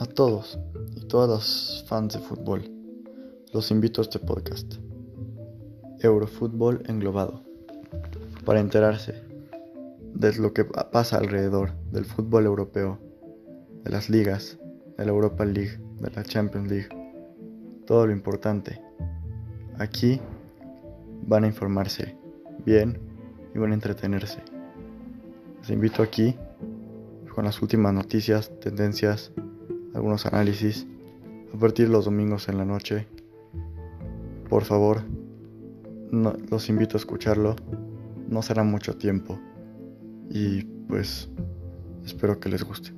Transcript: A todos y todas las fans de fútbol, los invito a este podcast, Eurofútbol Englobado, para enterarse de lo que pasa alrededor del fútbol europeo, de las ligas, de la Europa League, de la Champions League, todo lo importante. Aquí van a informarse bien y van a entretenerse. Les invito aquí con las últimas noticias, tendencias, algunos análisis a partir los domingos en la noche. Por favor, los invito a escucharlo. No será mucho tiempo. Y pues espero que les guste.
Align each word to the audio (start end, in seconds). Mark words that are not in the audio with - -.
A 0.00 0.06
todos 0.06 0.60
y 0.94 1.06
todas 1.06 1.28
las 1.28 1.84
fans 1.88 2.14
de 2.14 2.20
fútbol, 2.20 2.70
los 3.52 3.72
invito 3.72 4.00
a 4.00 4.04
este 4.04 4.20
podcast, 4.20 4.74
Eurofútbol 5.98 6.84
Englobado, 6.86 7.42
para 8.44 8.60
enterarse 8.60 9.20
de 10.14 10.36
lo 10.36 10.52
que 10.52 10.64
pasa 10.64 11.18
alrededor 11.18 11.72
del 11.90 12.04
fútbol 12.04 12.46
europeo, 12.46 13.00
de 13.82 13.90
las 13.90 14.08
ligas, 14.08 14.60
de 14.96 15.04
la 15.04 15.10
Europa 15.10 15.44
League, 15.44 15.80
de 16.00 16.10
la 16.12 16.22
Champions 16.22 16.70
League, 16.70 16.88
todo 17.84 18.06
lo 18.06 18.12
importante. 18.12 18.80
Aquí 19.80 20.20
van 21.26 21.42
a 21.42 21.48
informarse 21.48 22.16
bien 22.64 23.00
y 23.52 23.58
van 23.58 23.72
a 23.72 23.74
entretenerse. 23.74 24.44
Les 25.58 25.70
invito 25.70 26.04
aquí 26.04 26.36
con 27.34 27.46
las 27.46 27.60
últimas 27.62 27.92
noticias, 27.92 28.52
tendencias, 28.60 29.32
algunos 29.94 30.26
análisis 30.26 30.86
a 31.54 31.58
partir 31.58 31.88
los 31.88 32.04
domingos 32.04 32.48
en 32.48 32.58
la 32.58 32.64
noche. 32.64 33.06
Por 34.48 34.64
favor, 34.64 35.02
los 36.50 36.68
invito 36.68 36.96
a 36.96 37.00
escucharlo. 37.00 37.56
No 38.28 38.42
será 38.42 38.62
mucho 38.62 38.96
tiempo. 38.96 39.38
Y 40.30 40.62
pues 40.88 41.28
espero 42.04 42.38
que 42.40 42.48
les 42.48 42.62
guste. 42.62 42.92